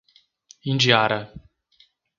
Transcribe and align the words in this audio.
Indiara 0.69 1.19